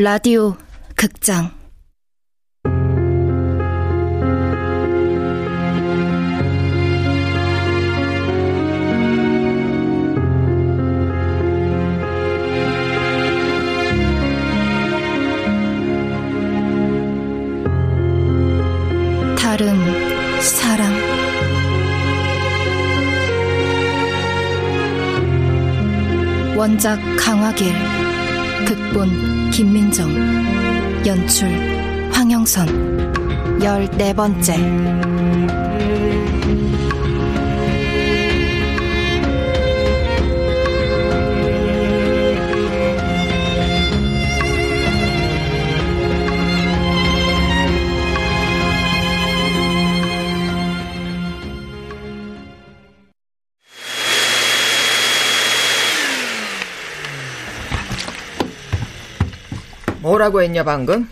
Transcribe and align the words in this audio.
라디오 0.00 0.54
극장. 0.94 1.50
다른 19.36 19.74
사람. 20.40 20.92
원작 26.56 27.00
강화길 27.18 28.07
극본 28.68 29.50
김민정 29.50 30.10
연출 31.06 31.48
황영선. 32.12 32.68
열네 33.62 34.12
번째 34.12 34.56
뭐라고 60.18 60.42
했냐 60.42 60.64
방금? 60.64 61.08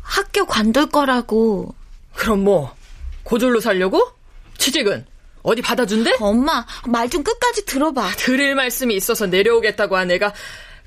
학교 0.00 0.46
관둘 0.46 0.86
거라고. 0.88 1.74
그럼 2.14 2.44
뭐 2.44 2.74
고졸로 3.24 3.60
살려고? 3.60 4.00
취직은 4.56 5.04
어디 5.42 5.62
받아준대? 5.62 6.16
엄마 6.20 6.64
말 6.86 7.08
좀 7.08 7.24
끝까지 7.24 7.64
들어봐. 7.66 8.12
드릴 8.18 8.54
말씀이 8.54 8.94
있어서 8.94 9.26
내려오겠다고 9.26 9.96
한 9.96 10.10
애가 10.12 10.32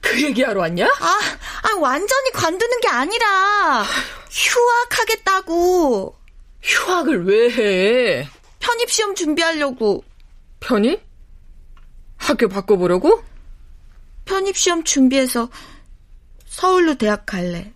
그 0.02 0.22
얘기하러 0.24 0.62
왔냐? 0.62 0.86
아, 0.86 1.20
아 1.64 1.76
완전히 1.80 2.32
관두는 2.32 2.80
게 2.80 2.88
아니라 2.88 3.84
휴학하겠다고. 4.32 6.16
휴학을 6.62 7.26
왜 7.26 7.50
해? 7.52 8.30
편입 8.60 8.90
시험 8.90 9.16
준비하려고. 9.16 10.04
편입? 10.62 11.02
학교 12.18 12.48
바꿔보려고? 12.48 13.22
편입 14.26 14.56
시험 14.56 14.84
준비해서 14.86 15.50
서울로 16.60 16.94
대학 16.96 17.26
갈래. 17.26 17.72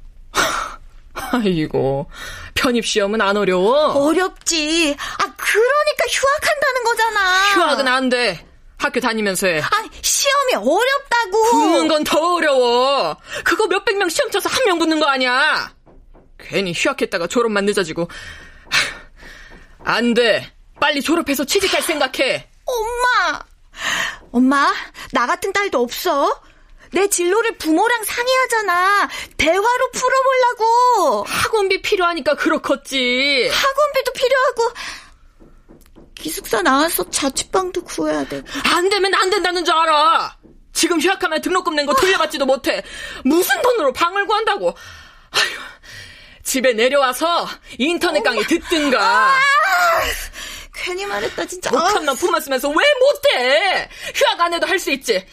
아이고, 1.14 2.10
편입시험은 2.54 3.22
안 3.22 3.38
어려워? 3.38 3.94
어렵지. 3.94 4.94
아, 5.00 5.18
그러니까 5.38 6.06
휴학한다는 6.10 6.84
거잖아. 6.84 7.54
휴학은 7.54 7.88
안 7.88 8.10
돼. 8.10 8.46
학교 8.78 9.00
다니면서 9.00 9.48
해. 9.48 9.62
아니, 9.62 9.90
시험이 10.02 10.56
어렵다고. 10.56 11.44
붙는 11.52 11.88
건 11.88 12.04
더 12.04 12.36
어려워. 12.36 13.16
그거 13.46 13.68
몇백 13.68 13.96
명 13.98 14.10
시험 14.10 14.30
쳐서 14.32 14.50
한 14.50 14.66
명 14.66 14.80
붙는 14.80 15.00
거 15.00 15.06
아니야. 15.08 15.74
괜히 16.38 16.74
휴학했다가 16.76 17.28
졸업만 17.28 17.64
늦어지고. 17.64 18.10
안 19.86 20.14
돼. 20.14 20.52
빨리 20.82 21.02
졸업해서 21.02 21.46
취직할 21.46 21.82
생각해. 21.82 22.50
엄마! 22.66 23.40
엄마, 24.34 24.74
나 25.14 25.26
같은 25.28 25.54
딸도 25.54 25.82
없어? 25.82 26.42
내 26.94 27.08
진로를 27.10 27.58
부모랑 27.58 28.04
상의하잖아. 28.04 29.10
대화로 29.38 29.92
풀어보려고. 29.92 31.24
학원비 31.28 31.82
필요하니까 31.82 32.36
그렇겠지. 32.36 33.50
학원비도 33.52 34.14
필요하고 34.14 34.74
기숙사 36.16 36.62
나와서 36.62 37.10
자취방도 37.10 37.84
구해야 37.84 38.24
되고. 38.26 38.48
안 38.76 38.90
되면 38.90 39.14
안 39.16 39.30
된다는 39.32 39.66
줄 39.66 39.74
알아. 39.76 40.38
지금 40.72 41.00
휴학하면 41.02 41.42
등록금 41.42 41.76
낸 41.76 41.86
거 41.86 41.94
돌려받지도 41.96 42.46
못해. 42.46 42.84
무슨 43.26 43.62
돈으로 43.62 43.92
방을 43.94 44.26
구한다고. 44.28 44.70
아휴, 45.32 46.44
집에 46.44 46.74
내려와서 46.74 47.48
인터넷 47.80 48.22
강의 48.22 48.44
듣든가. 48.46 49.00
아, 49.02 49.40
괜히 50.76 51.06
말했다 51.06 51.46
진짜. 51.46 51.70
독한만 51.72 52.16
품었으면서 52.18 52.70
왜 52.70 52.76
못해? 53.00 53.90
휴학 54.16 54.40
안 54.42 54.54
해도 54.54 54.68
할 54.68 54.78
수 54.80 54.92
있지. 54.92 55.26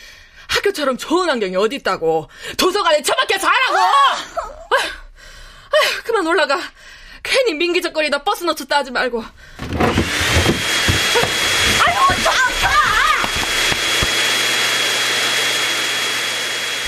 학교처럼 0.61 0.97
좋은 0.97 1.29
환경이 1.29 1.57
어디 1.57 1.77
있다고. 1.77 2.29
도서관에 2.57 3.03
처박혀서 3.03 3.47
하라고! 3.47 3.77
아휴, 3.79 4.83
아휴, 5.73 6.03
그만 6.05 6.27
올라가. 6.27 6.61
괜히 7.23 7.55
민기적거리다 7.55 8.23
버스 8.23 8.45
놓쳤다 8.45 8.79
하지 8.79 8.91
말고. 8.91 9.23
아유, 9.23 9.31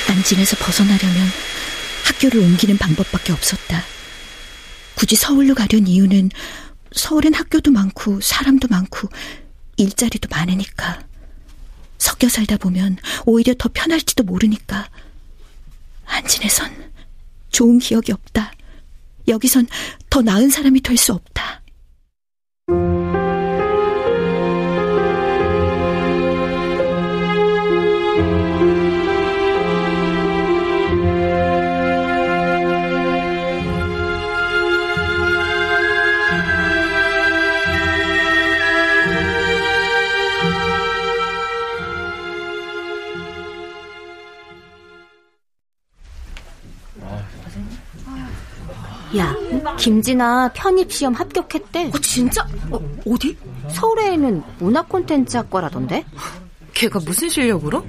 좀 0.07 0.15
안진에서 0.15 0.57
벗어나려면 0.57 1.33
학교를 2.05 2.41
옮기는 2.41 2.77
방법밖에 2.79 3.33
없었다. 3.33 3.83
굳이 4.95 5.17
서울로 5.17 5.55
가려는 5.55 5.87
이유는 5.87 6.31
서울엔 6.95 7.35
학교도 7.35 7.71
많고 7.71 8.21
사람도 8.21 8.69
많고 8.69 9.09
일자리도 9.79 10.29
많으니까. 10.31 11.01
섞여 12.23 12.29
살다 12.29 12.57
보면 12.57 12.99
오히려 13.27 13.53
더 13.59 13.69
편할지도 13.73 14.23
모르니까. 14.23 14.89
안진에선 16.07 16.93
좋은 17.51 17.81
기억이 17.81 18.13
없다. 18.13 18.53
여기선 19.27 19.67
더 20.09 20.23
나은 20.23 20.49
사람이 20.51 20.83
될 20.83 20.97
수 20.97 21.13
없다. 21.13 21.52
김진아 49.79 50.51
편입시험 50.55 51.15
합격했대. 51.15 51.91
어, 51.95 51.99
진짜? 52.01 52.47
어, 52.71 52.81
어디? 53.07 53.37
서울에 53.71 54.15
있는 54.15 54.43
문화 54.59 54.83
콘텐츠 54.83 55.37
학과라던데? 55.37 56.05
걔가 56.75 57.01
무슨 57.05 57.29
실력으로? 57.29 57.85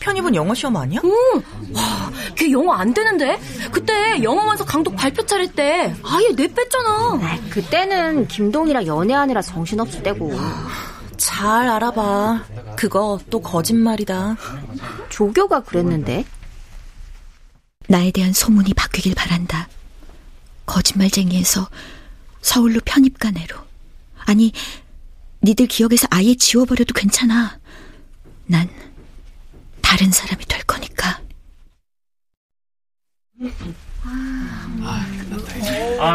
편입은 0.00 0.34
영어 0.34 0.52
시험 0.52 0.76
아니야? 0.76 1.00
응. 1.04 1.10
와, 1.74 2.10
걔 2.34 2.50
영어 2.50 2.72
안 2.72 2.92
되는데? 2.92 3.38
그때 3.70 4.20
영어 4.22 4.44
완서 4.44 4.64
강독 4.64 4.96
발표 4.96 5.24
차례때 5.24 5.94
아예 6.04 6.28
내 6.34 6.48
뺐잖아. 6.48 7.20
아, 7.22 7.38
그때는 7.50 8.26
김동이랑 8.26 8.86
연애하느라 8.86 9.40
정신없을 9.42 10.02
때고. 10.02 10.32
잘 11.16 11.68
알아봐. 11.68 12.44
그거 12.76 13.20
또 13.30 13.40
거짓말이다. 13.40 14.36
조교가 15.08 15.60
그랬는데? 15.60 16.24
나에 17.88 18.10
대한 18.10 18.32
소문이 18.32 18.74
바뀌길 18.74 19.14
바란다. 19.14 19.68
거짓말쟁이에서 20.66 21.68
서울로 22.40 22.80
편입 22.84 23.18
가내로. 23.18 23.56
아니, 24.24 24.52
니들 25.42 25.66
기억에서 25.66 26.06
아예 26.10 26.34
지워버려도 26.34 26.94
괜찮아. 26.94 27.58
난 28.46 28.68
다른 29.80 30.10
사람이 30.10 30.44
될 30.46 30.62
거니까. 30.62 31.20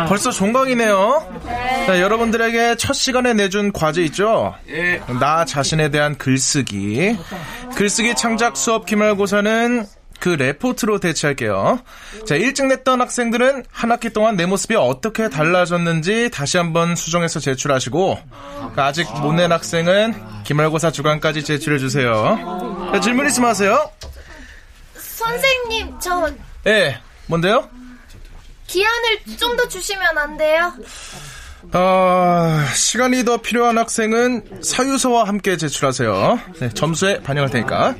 벌써 0.07 0.31
종강이네요. 0.31 1.41
자, 1.85 2.01
여러분들에게 2.01 2.75
첫 2.77 2.93
시간에 2.93 3.33
내준 3.33 3.71
과제 3.71 4.03
있죠? 4.05 4.55
나 5.19 5.45
자신에 5.45 5.89
대한 5.89 6.17
글쓰기. 6.17 7.17
글쓰기 7.75 8.15
창작 8.15 8.57
수업 8.57 8.85
기말고사는 8.85 9.85
그 10.19 10.29
레포트로 10.29 10.99
대체할게요. 10.99 11.79
자, 12.25 12.35
일찍 12.35 12.65
냈던 12.67 13.01
학생들은 13.01 13.65
한 13.71 13.91
학기 13.91 14.09
동안 14.11 14.35
내 14.35 14.45
모습이 14.45 14.75
어떻게 14.75 15.29
달라졌는지 15.29 16.29
다시 16.31 16.57
한번 16.57 16.95
수정해서 16.95 17.39
제출하시고, 17.39 18.19
아직 18.75 19.07
못 19.21 19.33
낸 19.33 19.51
학생은 19.51 20.15
기말고사 20.43 20.91
주간까지 20.91 21.43
제출해 21.43 21.77
주세요. 21.77 22.89
자, 22.93 22.99
질문 22.99 23.27
있으면 23.27 23.49
하세요. 23.51 23.91
선생님, 24.95 25.99
저 25.99 26.27
예, 26.65 26.71
네, 26.71 26.97
뭔데요? 27.27 27.69
기한을 28.67 29.19
좀 29.37 29.55
더 29.55 29.67
주시면 29.67 30.17
안 30.17 30.37
돼요? 30.37 30.73
아, 31.73 32.65
시간이 32.73 33.25
더 33.25 33.37
필요한 33.37 33.77
학생은 33.77 34.61
사유서와 34.63 35.25
함께 35.27 35.57
제출하세요. 35.57 36.39
네, 36.59 36.69
점수에 36.69 37.21
반영할 37.21 37.49
테니까. 37.51 37.95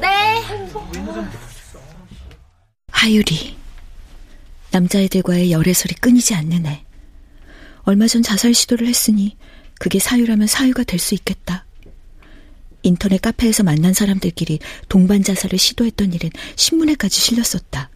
네. 0.00 0.42
하유리. 3.02 3.56
남자애들과의 4.70 5.50
열애설이 5.50 5.96
끊이지 5.96 6.36
않는 6.36 6.66
애. 6.66 6.84
얼마 7.82 8.06
전 8.06 8.22
자살 8.22 8.54
시도를 8.54 8.86
했으니 8.86 9.36
그게 9.80 9.98
사유라면 9.98 10.46
사유가 10.46 10.84
될 10.84 11.00
수 11.00 11.16
있겠다. 11.16 11.66
인터넷 12.84 13.20
카페에서 13.20 13.64
만난 13.64 13.92
사람들끼리 13.92 14.60
동반 14.88 15.24
자살을 15.24 15.58
시도했던 15.58 16.12
일은 16.12 16.30
신문에까지 16.54 17.20
실렸었다. 17.20 17.90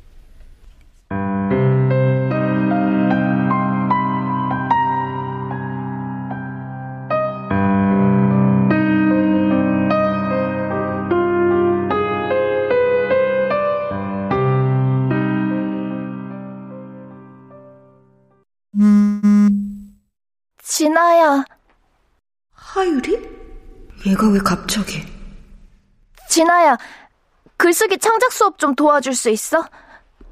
얘가 24.06 24.28
왜 24.28 24.38
갑자기? 24.38 25.02
진아야, 26.28 26.76
글쓰기 27.56 27.98
창작 27.98 28.32
수업 28.32 28.58
좀 28.58 28.74
도와줄 28.74 29.14
수 29.14 29.30
있어? 29.30 29.66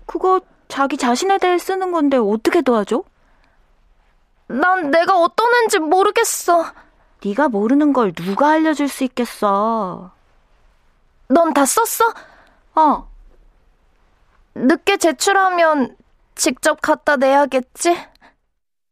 그거 0.06 0.40
자기 0.68 0.96
자신에 0.96 1.38
대해 1.38 1.58
쓰는 1.58 1.92
건데 1.92 2.16
어떻게 2.16 2.60
도와줘? 2.62 3.02
난 4.48 4.90
내가 4.90 5.18
어떤 5.18 5.52
애인지 5.54 5.78
모르겠어. 5.78 6.72
네가 7.24 7.48
모르는 7.48 7.92
걸 7.92 8.12
누가 8.12 8.50
알려줄 8.50 8.88
수 8.88 9.04
있겠어. 9.04 10.12
넌 11.28 11.54
다 11.54 11.64
썼어? 11.64 12.12
어, 12.74 13.08
늦게 14.54 14.98
제출하면 14.98 15.96
직접 16.34 16.80
갖다 16.82 17.16
내야겠지? 17.16 17.96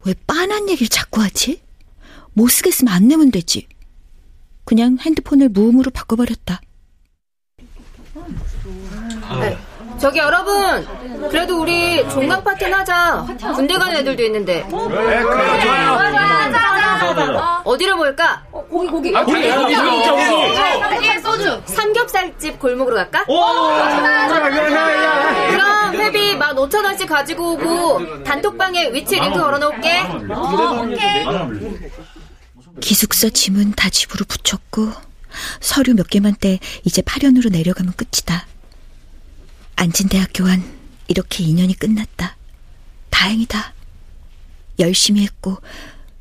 왜 0.05 0.13
빤한 0.25 0.67
얘기를 0.69 0.89
자꾸 0.89 1.21
하지? 1.21 1.63
못 2.33 2.47
쓰겠으면 2.49 2.91
안 2.93 3.07
내면 3.07 3.29
되지. 3.31 3.67
그냥 4.65 4.97
핸드폰을 5.01 5.49
무음으로 5.49 5.91
바꿔버렸다. 5.91 6.61
저기 9.99 10.19
여러분, 10.19 10.85
그래도 11.29 11.61
우리 11.61 12.07
종강 12.09 12.43
파티는 12.43 12.73
하자. 12.73 13.25
군대 13.55 13.77
가는 13.77 13.95
애들도 13.97 14.23
있는데. 14.23 14.65
어디로 17.63 17.95
볼까? 17.97 18.43
고기 18.51 18.87
고기. 18.87 19.13
삼겹살집 21.65 22.59
골목으로 22.59 22.95
갈까? 22.95 23.23
그럼 25.51 25.95
회비 25.95 26.37
15,000원씩 26.37 27.07
가지고 27.07 27.53
오고 27.53 28.23
단톡방에 28.23 28.91
위치 28.91 29.19
링크 29.19 29.39
걸어놓을게. 29.39 30.03
기숙사 32.81 33.29
짐은 33.29 33.73
다 33.73 33.89
집으로 33.89 34.25
붙였고 34.25 34.91
서류 35.59 35.93
몇 35.93 36.07
개만 36.09 36.35
떼 36.39 36.59
이제 36.83 37.01
파련으로 37.01 37.49
내려가면 37.49 37.93
끝이다. 37.93 38.47
안진대학교와는 39.75 40.79
이렇게 41.07 41.43
인연이 41.43 41.73
끝났다. 41.73 42.35
다행이다. 43.09 43.73
열심히 44.79 45.23
했고 45.23 45.57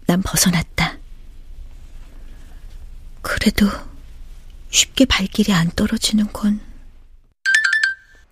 난 0.07 0.23
벗어났다. 0.23 0.99
그래도 3.23 3.67
쉽게 4.71 5.05
발길이 5.05 5.53
안 5.53 5.71
떨어지는 5.71 6.33
건 6.33 6.61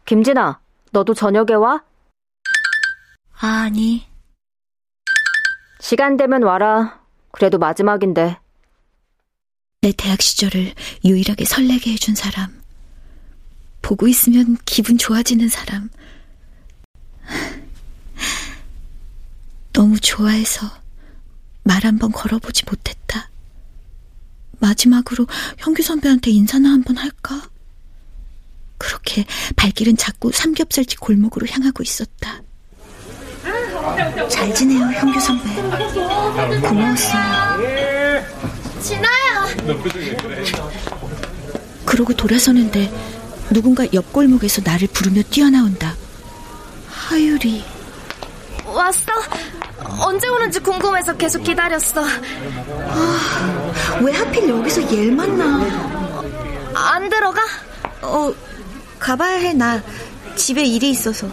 김진아, 0.04 0.60
너도 0.90 1.14
저녁에 1.14 1.54
와? 1.54 1.84
아니 3.32 4.06
시간 5.80 6.16
되면 6.16 6.42
와라. 6.42 6.99
그래도 7.32 7.58
마지막인데. 7.58 8.36
내 9.82 9.92
대학 9.96 10.20
시절을 10.20 10.74
유일하게 11.04 11.44
설레게 11.44 11.92
해준 11.92 12.14
사람. 12.14 12.60
보고 13.82 14.06
있으면 14.08 14.56
기분 14.66 14.98
좋아지는 14.98 15.48
사람. 15.48 15.88
너무 19.72 19.98
좋아해서 20.00 20.66
말 21.62 21.84
한 21.84 21.98
번 21.98 22.12
걸어보지 22.12 22.64
못했다. 22.68 23.30
마지막으로 24.60 25.26
형규 25.58 25.82
선배한테 25.82 26.30
인사나 26.30 26.68
한 26.70 26.82
번 26.82 26.96
할까? 26.98 27.48
그렇게 28.76 29.24
발길은 29.56 29.96
자꾸 29.96 30.32
삼겹살집 30.32 31.00
골목으로 31.00 31.46
향하고 31.46 31.82
있었다. 31.82 32.42
잘 34.28 34.54
지내요, 34.54 34.80
형규 34.92 35.20
선배. 35.20 35.54
고마웠어요. 36.60 37.22
진아야! 38.80 39.46
그러고 41.84 42.14
돌아서는데 42.14 42.90
누군가 43.50 43.84
옆 43.92 44.12
골목에서 44.12 44.62
나를 44.64 44.88
부르며 44.92 45.22
뛰어나온다. 45.30 45.94
하유리. 46.88 47.64
왔어? 48.64 49.12
언제 50.00 50.28
오는지 50.28 50.60
궁금해서 50.60 51.16
계속 51.16 51.42
기다렸어. 51.42 52.04
왜 54.02 54.12
하필 54.12 54.48
여기서 54.48 54.82
얘를 54.96 55.12
만나? 55.12 55.60
안 56.74 57.08
들어가? 57.08 57.40
어, 58.02 58.32
가봐야 58.98 59.38
해, 59.38 59.52
나. 59.52 59.82
집에 60.36 60.64
일이 60.64 60.90
있어서. 60.90 61.28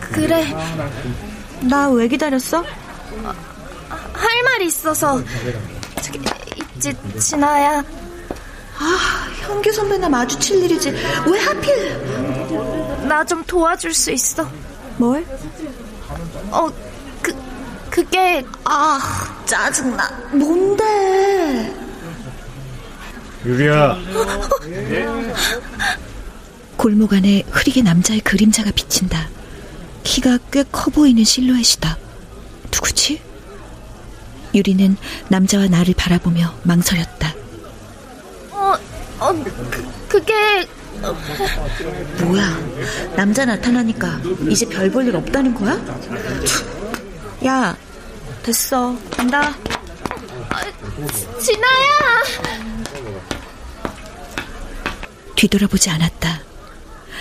그래, 0.00 0.46
나 1.68 1.88
왜 1.90 2.08
기다렸어? 2.08 2.62
할 2.62 4.42
말이 4.44 4.66
있어서. 4.66 5.22
저기, 6.02 6.20
있지, 6.76 6.94
진아야. 7.18 7.84
형규 9.42 9.70
선배나 9.72 10.08
마주칠 10.08 10.62
일이지. 10.64 10.90
왜 10.90 11.40
하필? 11.40 13.06
나 13.08 13.24
좀 13.24 13.42
도와줄 13.44 13.92
수 13.92 14.10
있어. 14.12 14.48
뭘? 14.96 15.24
어, 16.50 16.68
그, 17.22 17.34
그게, 17.90 18.44
아, 18.64 18.98
짜증나. 19.46 20.08
뭔데? 20.32 21.74
유리야, 23.44 23.96
골목 26.76 27.12
안에 27.14 27.42
흐리게 27.50 27.82
남자의 27.82 28.20
그림자가 28.20 28.70
비친다. 28.72 29.28
키가 30.02 30.38
꽤 30.50 30.64
커 30.70 30.90
보이는 30.90 31.22
실루엣이다. 31.24 31.96
누구지? 32.72 33.20
유리는 34.54 34.96
남자와 35.28 35.68
나를 35.68 35.94
바라보며 35.94 36.54
망설였다. 36.64 37.34
어, 38.50 38.74
어, 39.20 39.32
그, 39.70 39.92
그게, 40.08 40.34
뭐야? 42.24 42.58
남자 43.16 43.44
나타나니까 43.44 44.20
이제 44.48 44.66
별 44.66 44.90
볼 44.90 45.06
일 45.06 45.16
없다는 45.16 45.54
거야? 45.54 45.78
야, 47.46 47.76
됐어. 48.42 48.96
간다. 49.10 49.54
진아야! 51.40 52.22
뒤돌아보지 55.36 55.88
않았다. 55.90 56.40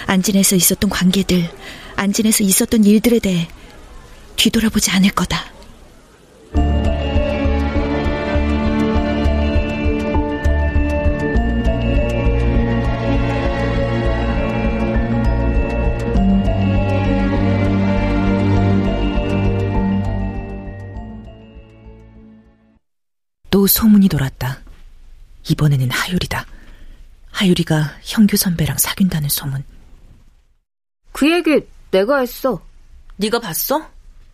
안진에서 0.08 0.56
있었던 0.56 0.90
관계들, 0.90 1.50
안진에서 2.00 2.46
있었던 2.46 2.86
일들에 2.86 3.20
대해 3.20 3.50
뒤돌아보지 4.38 4.90
않을 4.92 5.10
거다. 5.12 5.52
또 23.52 23.68
소문이 23.68 24.08
돌았다. 24.08 24.62
이번에는 25.50 25.92
하유리다. 25.92 26.46
하유리가 27.32 27.98
형규 28.04 28.38
선배랑 28.38 28.78
사귄다는 28.78 29.28
소문. 29.28 29.66
그 31.12 31.30
얘기 31.30 31.68
내가 31.92 32.20
했어. 32.20 32.62
네가 33.18 33.40
봤어? 33.40 33.86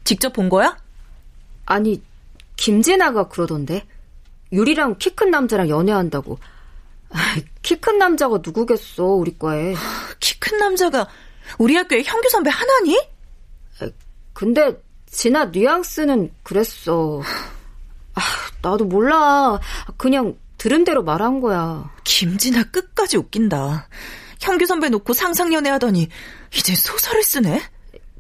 직접 0.04 0.34
본 0.34 0.50
거야? 0.50 0.78
아니, 1.66 2.02
김진아가 2.56 3.28
그러던데. 3.30 3.86
유리랑 4.52 4.98
키 5.00 5.10
큰 5.16 5.32
남자랑 5.32 5.70
연애한다고. 5.70 6.38
키 7.62 7.76
큰 7.80 7.98
남자가 7.98 8.40
누구겠어, 8.44 9.04
우리 9.06 9.38
과에. 9.38 9.74
키 10.20 10.40
큰 10.40 10.58
남자가 10.58 11.08
우리 11.58 11.76
학교에 11.76 12.04
형규 12.04 12.30
선배 12.30 12.50
하나니? 12.50 13.00
근데 14.34 14.82
진아 15.10 15.46
뉘앙스는 15.46 16.32
그랬어. 16.44 17.22
아, 18.16 18.22
나도 18.62 18.86
몰라. 18.86 19.60
그냥 19.98 20.38
들은 20.58 20.84
대로 20.84 21.04
말한 21.04 21.40
거야. 21.42 21.92
김진아 22.04 22.66
끝까지 22.66 23.18
웃긴다. 23.18 23.88
형규 24.42 24.66
선배 24.66 24.90
놓고 24.90 25.14
상상 25.14 25.54
연애 25.54 25.70
하더니 25.70 26.10
이제 26.56 26.74
소설을 26.76 27.24
쓰네? 27.24 27.62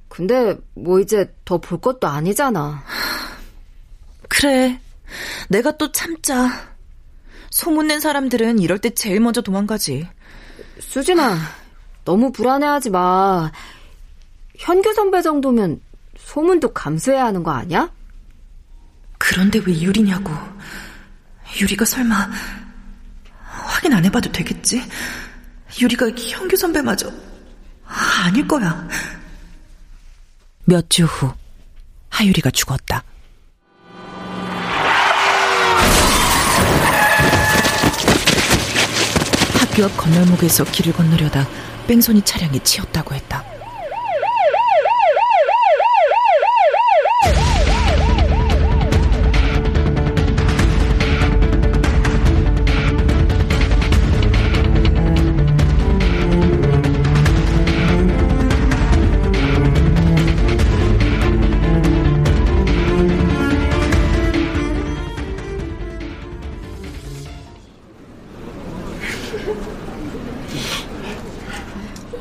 근데 0.09 0.55
뭐 0.75 0.99
이제 0.99 1.33
더 1.45 1.57
볼 1.57 1.79
것도 1.81 2.07
아니잖아. 2.07 2.83
그래. 4.29 4.79
내가 5.49 5.77
또 5.77 5.91
참자. 5.91 6.49
소문낸 7.49 7.99
사람들은 7.99 8.59
이럴 8.59 8.79
때 8.79 8.89
제일 8.89 9.19
먼저 9.19 9.41
도망가지. 9.41 10.07
수진아, 10.79 11.37
너무 12.03 12.31
불안해하지 12.31 12.89
마. 12.89 13.51
현규 14.57 14.93
선배 14.93 15.21
정도면 15.21 15.81
소문도 16.17 16.73
감수해야 16.73 17.25
하는 17.25 17.43
거 17.43 17.51
아니야? 17.51 17.91
그런데 19.17 19.59
왜 19.65 19.79
유리냐고. 19.81 20.31
유리가 21.61 21.85
설마 21.85 22.29
확인 23.39 23.93
안 23.93 24.03
해봐도 24.05 24.31
되겠지? 24.31 24.81
유리가 25.81 26.09
현규 26.09 26.55
선배마저 26.57 27.11
아닐 28.25 28.47
거야. 28.47 28.87
몇 30.65 30.89
주 30.89 31.05
후 31.05 31.31
하유리가 32.09 32.49
죽었다. 32.49 33.03
학교 39.59 39.85
앞 39.85 39.97
건널목에서 39.97 40.63
길을 40.65 40.93
건너려다 40.93 41.47
뺑소니 41.87 42.21
차량이 42.23 42.59
치였다고 42.61 43.13
했다. 43.15 43.43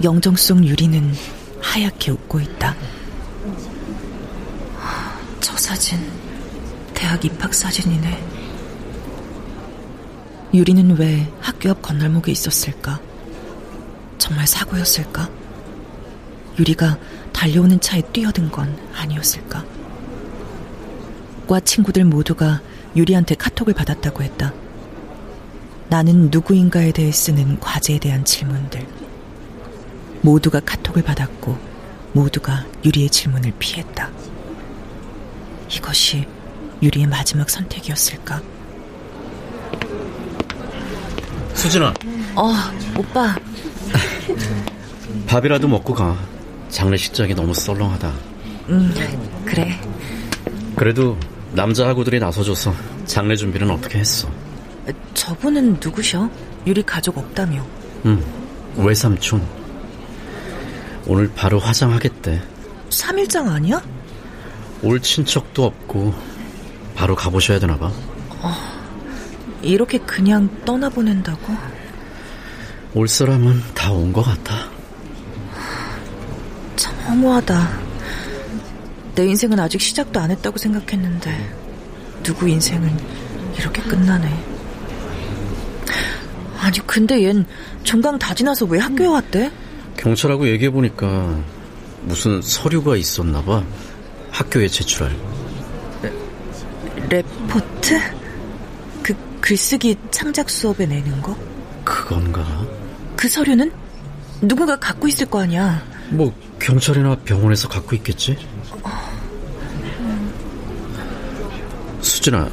영정 0.04 0.36
속 0.36 0.62
유리는 0.62 1.14
하얗게 1.62 2.10
웃고 2.10 2.38
있다. 2.38 2.76
저 5.40 5.56
사진, 5.56 5.98
대학 6.92 7.24
입학 7.24 7.54
사진이네. 7.54 8.22
유리는 10.52 10.98
왜 10.98 11.26
학교 11.40 11.70
앞 11.70 11.80
건널목에 11.80 12.30
있었을까? 12.30 13.00
정말 14.18 14.46
사고였을까? 14.46 15.30
유리가 16.58 16.98
달려오는 17.32 17.80
차에 17.80 18.02
뛰어든 18.12 18.50
건 18.50 18.78
아니었을까? 18.94 19.64
과 21.48 21.60
친구들 21.60 22.04
모두가 22.04 22.60
유리한테 22.94 23.36
카톡을 23.36 23.72
받았다고 23.72 24.22
했다. 24.22 24.52
나는 25.88 26.28
누구인가에 26.30 26.92
대해 26.92 27.10
쓰는 27.10 27.58
과제에 27.58 27.98
대한 27.98 28.22
질문들. 28.22 29.03
모두가 30.24 30.58
카톡을 30.60 31.02
받았고 31.02 31.56
모두가 32.14 32.64
유리의 32.84 33.10
질문을 33.10 33.52
피했다. 33.58 34.10
이것이 35.70 36.26
유리의 36.82 37.06
마지막 37.06 37.48
선택이었을까? 37.50 38.40
수진아. 41.52 41.92
어, 42.36 42.52
오빠. 42.98 43.36
밥이라도 45.28 45.68
먹고 45.68 45.92
가. 45.92 46.16
장례식장이 46.70 47.34
너무 47.34 47.52
썰렁하다. 47.52 48.12
음, 48.70 48.94
그래. 49.44 49.78
그래도 50.74 51.18
남자 51.52 51.86
하고들이 51.86 52.18
나서줘서 52.18 52.74
장례 53.04 53.36
준비는 53.36 53.70
어떻게 53.70 53.98
했어? 53.98 54.28
저분은 55.12 55.78
누구셔? 55.82 56.30
유리 56.66 56.82
가족 56.82 57.18
없다며. 57.18 57.64
응, 58.06 58.24
외삼촌. 58.76 59.63
오늘 61.06 61.30
바로 61.34 61.58
화장하겠대. 61.58 62.40
3일장 62.90 63.48
아니야? 63.48 63.82
올 64.82 65.00
친척도 65.00 65.64
없고 65.64 66.14
바로 66.94 67.14
가보셔야 67.14 67.58
되나 67.58 67.76
봐. 67.78 67.86
어, 68.40 68.52
이렇게 69.62 69.98
그냥 69.98 70.48
떠나보낸다고? 70.64 71.54
올 72.94 73.08
사람은 73.08 73.62
다 73.74 73.92
온 73.92 74.12
것 74.12 74.22
같아. 74.22 74.68
참 76.76 76.94
허무하다. 77.08 77.80
내 79.14 79.26
인생은 79.26 79.58
아직 79.60 79.80
시작도 79.80 80.20
안 80.20 80.30
했다고 80.30 80.58
생각했는데 80.58 81.54
누구 82.22 82.48
인생은 82.48 82.96
이렇게 83.58 83.82
끝나네. 83.82 84.44
아니 86.60 86.78
근데 86.86 87.16
얜 87.20 87.44
종강 87.82 88.18
다 88.18 88.34
지나서 88.34 88.64
왜 88.66 88.78
학교에 88.78 89.06
왔대? 89.06 89.50
경찰하고 90.04 90.46
얘기해보니까 90.48 91.42
무슨 92.02 92.42
서류가 92.42 92.96
있었나 92.96 93.42
봐. 93.42 93.64
학교에 94.30 94.68
제출할. 94.68 95.16
레, 97.08 97.22
포트 97.48 97.98
그 99.02 99.14
글쓰기 99.40 99.96
창작 100.10 100.50
수업에 100.50 100.84
내는 100.84 101.22
거? 101.22 101.34
그건가? 101.84 102.44
그 103.16 103.28
서류는 103.28 103.72
누군가 104.42 104.76
갖고 104.76 105.08
있을 105.08 105.24
거 105.24 105.40
아니야. 105.40 105.82
뭐 106.10 106.34
경찰이나 106.58 107.16
병원에서 107.24 107.66
갖고 107.68 107.96
있겠지? 107.96 108.36
수진아, 112.02 112.50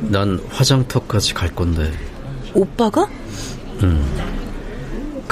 난 0.00 0.40
화장터까지 0.50 1.34
갈 1.34 1.54
건데. 1.54 1.92
오빠가? 2.52 3.08
응. 3.84 4.31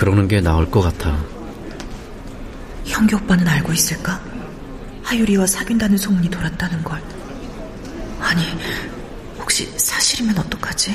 그러는 0.01 0.27
게 0.27 0.41
나을 0.41 0.65
것 0.71 0.81
같아. 0.81 1.23
형규 2.87 3.17
오빠는 3.17 3.47
알고 3.47 3.75
있을까? 3.75 4.19
하유리와 5.03 5.47
사귄다는 5.47 5.99
소문이 5.99 6.31
돌았다는 6.31 6.83
걸. 6.83 7.03
아니, 8.19 8.43
혹시 9.39 9.71
사실이면 9.77 10.39
어떡하지? 10.39 10.95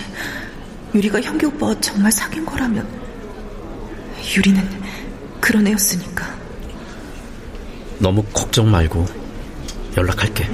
유리가 0.96 1.22
형규 1.22 1.46
오빠와 1.46 1.80
정말 1.82 2.12
사귄 2.12 2.44
거라면 2.48 2.88
유리는 4.36 4.68
그런 5.40 5.68
애였으니까. 5.68 6.26
너무 8.00 8.24
걱정 8.34 8.72
말고 8.72 9.06
연락할게. 9.96 10.50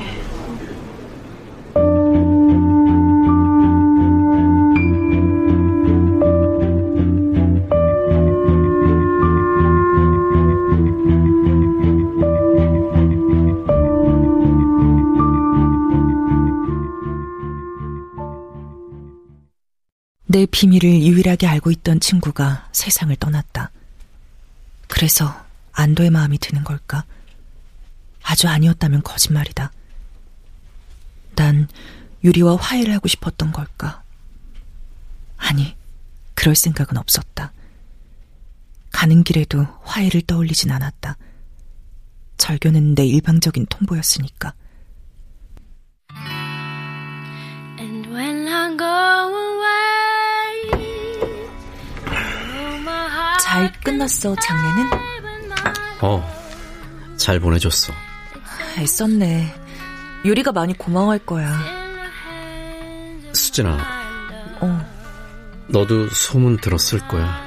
비밀을 20.52 20.90
유일하게 20.90 21.48
알고 21.48 21.72
있던 21.72 22.00
친구가 22.00 22.70
세상을 22.72 23.16
떠났다. 23.16 23.72
그래서 24.88 25.46
안도의 25.72 26.10
마음이 26.10 26.38
드는 26.38 26.64
걸까? 26.64 27.06
아주 28.22 28.48
아니었다면 28.48 29.04
거짓말이다. 29.04 29.72
난 31.36 31.68
유리와 32.24 32.58
화해를 32.58 32.94
하고 32.94 33.08
싶었던 33.08 33.52
걸까? 33.52 34.04
아니, 35.38 35.76
그럴 36.36 36.56
생각은 36.56 36.98
없었다. 36.98 37.52
가는 38.92 39.24
길에도 39.24 39.66
화해를 39.84 40.22
떠올리진 40.24 40.72
않았다. 40.72 41.18
절교는 42.38 42.96
내 42.96 43.06
일방적인 43.06 43.68
통보였으니까. 43.68 44.54
잘 53.52 53.70
끝났어, 53.84 54.34
장례는? 54.34 54.90
어, 56.00 56.26
잘 57.18 57.38
보내줬어. 57.38 57.92
애썼네. 58.78 59.54
유리가 60.24 60.54
많이 60.54 60.74
고마워할 60.78 61.20
거야. 61.20 61.60
수진아. 63.34 63.78
어. 64.62 64.92
너도 65.68 66.08
소문 66.12 66.62
들었을 66.62 67.06
거야. 67.10 67.44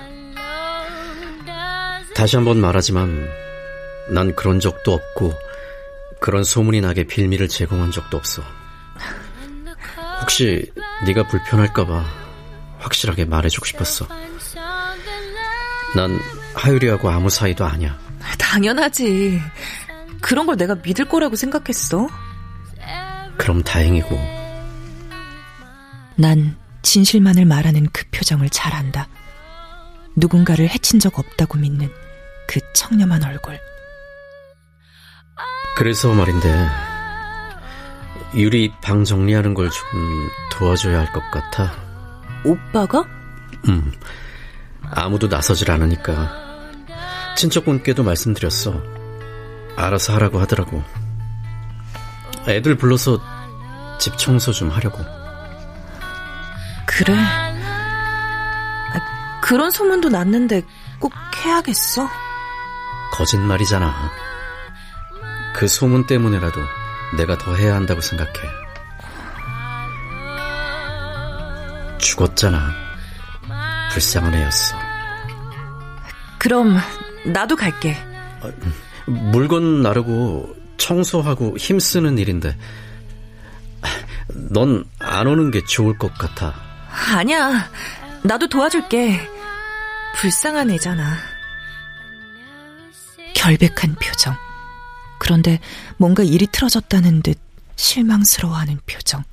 다시 2.15 2.37
한번 2.37 2.61
말하지만 2.61 3.27
난 4.11 4.35
그런 4.37 4.61
적도 4.61 4.93
없고 4.93 5.33
그런 6.21 6.45
소문이 6.45 6.83
나게 6.83 7.05
빌미를 7.05 7.49
제공한 7.49 7.91
적도 7.91 8.19
없어. 8.19 8.43
혹시 10.21 10.71
네가 11.07 11.29
불편할까봐 11.29 12.05
확실하게 12.81 13.25
말해주고 13.25 13.65
싶었어. 13.65 14.07
난 15.95 16.19
하유리하고 16.55 17.09
아무 17.11 17.31
사이도 17.31 17.65
아니야. 17.65 17.99
당연하지. 18.39 19.41
그런 20.21 20.47
걸 20.47 20.57
내가 20.57 20.75
믿을 20.77 21.09
거라고 21.09 21.37
생각했어. 21.37 22.09
그럼 23.37 23.63
다행이고. 23.63 24.17
난 26.17 26.57
진실만을 26.83 27.45
말하는 27.45 27.89
그 27.93 28.05
표정을 28.13 28.49
잘 28.51 28.73
안다. 28.75 29.09
누군가를 30.17 30.69
해친 30.69 31.01
적 31.01 31.19
없다고 31.19 31.59
믿는 31.59 31.91
그 32.47 32.61
청렴한 32.75 33.25
얼굴. 33.25 33.59
그래서 35.77 36.13
말인데, 36.15 36.69
유리 38.37 38.71
방 38.81 39.03
정리하는 39.05 39.55
걸 39.55 39.69
좀 39.71 40.29
도와줘야 40.53 41.01
할 41.01 41.13
것 41.13 41.21
같아. 41.33 41.73
오빠가? 42.45 43.05
음, 43.69 43.93
아무도 44.95 45.27
나서질 45.27 45.71
않으니까. 45.71 46.33
친척분께도 47.37 48.05
말씀드렸어. 48.05 48.81
알아서 49.77 50.15
하라고 50.15 50.41
하더라고. 50.41 50.83
애들 52.47 52.77
불러서 52.77 53.21
집 53.99 54.17
청소 54.17 54.53
좀 54.53 54.71
하려고. 54.71 55.05
그래. 56.87 57.15
아, 58.93 59.01
그런 59.43 59.71
소문도 59.71 60.11
났는데 60.11 60.63
꼭 61.01 61.13
해야겠어? 61.45 62.09
거짓말이잖아. 63.13 64.11
그 65.55 65.67
소문 65.67 66.07
때문에라도 66.07 66.61
내가 67.17 67.37
더 67.39 67.55
해야 67.55 67.75
한다고 67.75 68.01
생각해. 68.01 68.33
죽었잖아. 71.99 72.71
불쌍한 73.93 74.35
애였어. 74.35 74.84
그럼 76.45 76.77
나도 77.25 77.57
갈게. 77.57 77.97
물건 79.07 79.81
나르고 79.81 80.55
청소하고 80.77 81.57
힘쓰는 81.57 82.19
일인데 82.19 82.55
넌 84.29 84.85
안 84.99 85.27
오는 85.27 85.51
게 85.51 85.65
좋을 85.65 85.97
것 85.97 86.13
같아. 86.13 86.55
아니야. 87.17 87.71
나도 88.25 88.47
도와줄게. 88.49 89.27
불쌍한 90.17 90.69
애잖아. 90.73 91.17
결백한 93.35 93.95
표정. 93.95 94.37
그런데 95.19 95.61
뭔가 95.97 96.23
일이 96.23 96.47
틀어졌다는 96.47 97.23
듯 97.23 97.39
실망스러워하는 97.77 98.81
표정. 98.85 99.25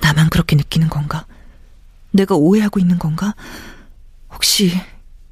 나만 0.00 0.28
그렇게 0.28 0.56
느끼는 0.56 0.90
건가? 0.90 1.24
내가 2.10 2.34
오해하고 2.34 2.80
있는 2.80 2.98
건가? 2.98 3.36
혹시 4.32 4.72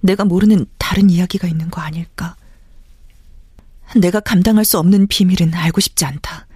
내가 0.05 0.27
모르는 0.27 0.67
다른 0.77 1.09
이야기가 1.09 1.49
있는 1.49 1.71
거 1.71 1.81
아닐까? 1.81 2.37
내가 3.97 4.21
감당할 4.21 4.67
수 4.67 4.79
없는 4.79 5.07
비밀은 5.07 5.55
알고 5.55 5.81
싶지 5.81 6.05
않다. 6.05 6.47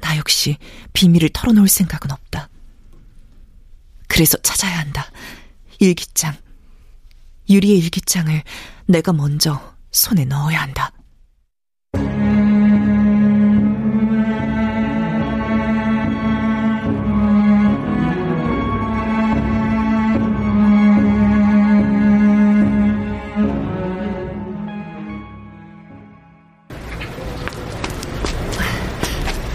나 0.00 0.16
역시 0.16 0.56
비밀을 0.92 1.30
털어놓을 1.32 1.66
생각은 1.66 2.12
없다. 2.12 2.48
그래서 4.06 4.38
찾아야 4.38 4.78
한다. 4.78 5.10
일기장. 5.80 6.36
유리의 7.50 7.76
일기장을 7.78 8.42
내가 8.86 9.12
먼저 9.12 9.74
손에 9.90 10.24
넣어야 10.24 10.62
한다. 10.62 10.92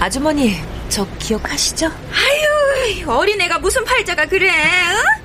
아주머니, 0.09 0.55
저 0.89 1.05
기억하시죠? 1.19 1.85
아유, 1.85 3.07
어린애가 3.07 3.59
무슨 3.59 3.83
팔자가 3.85 4.25
그래? 4.25 4.49
어? 4.49 5.21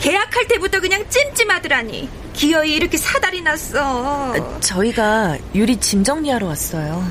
계약할 0.00 0.48
때부터 0.48 0.80
그냥 0.80 1.04
찜찜하더라니. 1.10 2.08
기어이 2.32 2.72
이렇게 2.76 2.96
사달이 2.96 3.42
났어. 3.42 4.32
아, 4.34 4.58
저희가 4.60 5.36
유리 5.54 5.76
짐 5.76 6.02
정리하러 6.02 6.46
왔어요. 6.46 7.06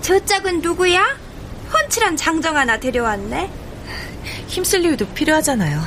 저 0.00 0.24
짝은 0.24 0.60
누구야? 0.60 1.04
훤칠한 1.72 2.16
장정 2.16 2.56
하나 2.56 2.78
데려왔네. 2.78 3.50
힘쓸 4.46 4.84
일도 4.84 5.08
필요하잖아요. 5.08 5.82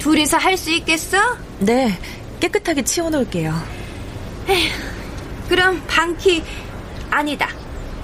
둘이서 0.00 0.36
할 0.36 0.56
수 0.56 0.72
있겠어? 0.72 1.16
네, 1.60 1.96
깨끗하게 2.40 2.82
치워놓을게요. 2.82 3.54
에휴, 4.48 4.72
그럼 5.48 5.80
방키 5.86 6.42
아니다. 7.08 7.48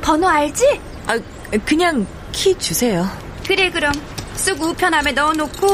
번호 0.01 0.29
알지? 0.29 0.81
아, 1.09 1.19
그냥 1.59 2.07
키 2.33 2.57
주세요. 2.59 3.07
그래 3.47 3.71
그럼 3.71 3.93
쑥 4.37 4.61
우편함에 4.63 5.13
넣어놓고 5.13 5.67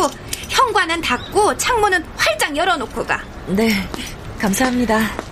현관은 0.48 1.00
닫고 1.02 1.56
창문은 1.56 2.04
활짝 2.16 2.56
열어놓고 2.56 3.04
가. 3.04 3.22
네, 3.48 3.70
감사합니다. 4.38 5.26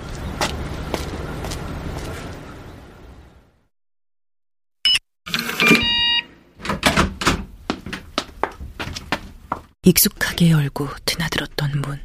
익숙하게 9.85 10.50
열고 10.50 10.88
드나들었던 11.04 11.80
문. 11.83 12.00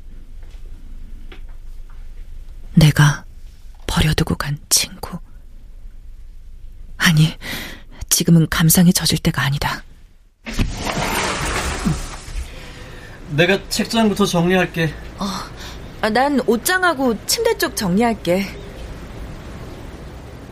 내가 2.75 3.23
버려두고 3.87 4.35
간 4.35 4.57
친구. 4.69 5.17
아니, 6.97 7.37
지금은 8.19 8.47
감상에 8.49 8.91
젖을 8.91 9.17
때가 9.19 9.43
아니다. 9.43 9.81
내가 13.29 13.57
책장부터 13.69 14.25
정리할게. 14.25 14.93
어, 15.19 16.09
난 16.09 16.41
옷장하고 16.45 17.15
침대 17.25 17.57
쪽 17.57 17.77
정리할게. 17.77 18.45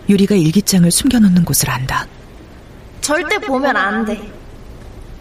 유리가 0.07 0.35
일기장을 0.35 0.89
숨겨놓는 0.89 1.43
곳을 1.43 1.69
안다. 1.69 2.07
절대 3.01 3.37
보면 3.37 3.75
안 3.75 4.05
돼. 4.05 4.31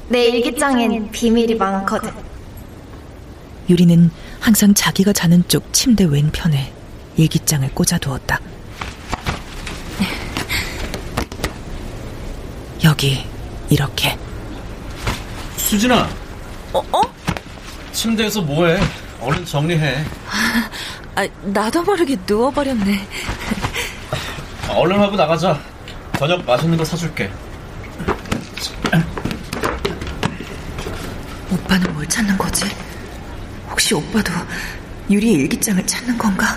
내 0.08 0.26
일기장엔 0.26 1.10
비밀이 1.10 1.56
많거든. 1.56 2.12
유리는 3.68 4.08
항상 4.38 4.72
자기가 4.72 5.12
자는 5.12 5.42
쪽 5.48 5.72
침대 5.72 6.04
왼편에 6.04 6.72
일기장을 7.16 7.68
꽂아두었다. 7.74 8.38
여기 12.86 13.26
이렇게. 13.68 14.16
수진아, 15.56 16.08
어? 16.72 16.78
어? 16.92 17.02
침대에서 17.90 18.40
뭐해? 18.42 18.80
얼른 19.20 19.44
정리해. 19.44 20.04
아, 21.16 21.26
나도 21.42 21.82
모르게 21.82 22.16
누워버렸네. 22.28 23.08
얼른 24.68 25.00
하고 25.00 25.16
나가자. 25.16 25.58
저녁 26.16 26.44
맛있는 26.46 26.78
거 26.78 26.84
사줄게. 26.84 27.28
오빠는 31.50 31.92
뭘 31.92 32.06
찾는 32.08 32.38
거지? 32.38 32.66
혹시 33.68 33.94
오빠도 33.94 34.32
유리의 35.10 35.34
일기장을 35.34 35.84
찾는 35.84 36.16
건가? 36.16 36.56